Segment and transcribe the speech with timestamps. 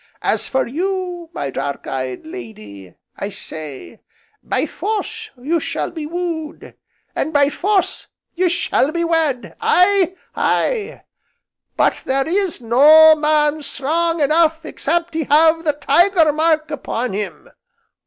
[0.23, 3.99] As for you, my dark eyed lady, I say,
[4.41, 6.73] by force you shall be wooed,
[7.15, 10.15] and by force ye shall be wed, aye!
[10.35, 11.03] aye!
[11.77, 17.51] but there is no man strong enough except he have the Tiger Mark upon him.